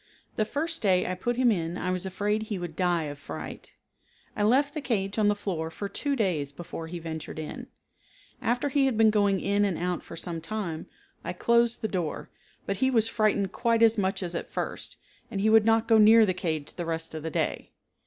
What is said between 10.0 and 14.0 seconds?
for some time, I closed the door, but he was frightened quite as